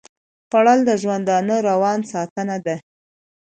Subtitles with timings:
[0.49, 2.75] خوړل د ژوندانه روان ساتنه ده